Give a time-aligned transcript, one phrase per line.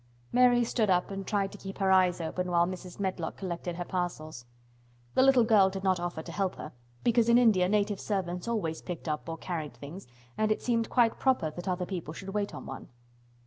[0.31, 2.99] Mary stood up and tried to keep her eyes open while Mrs.
[2.99, 4.47] Medlock collected her parcels.
[5.13, 6.71] The little girl did not offer to help her,
[7.03, 10.07] because in India native servants always picked up or carried things
[10.39, 12.89] and it seemed quite proper that other people should wait on one.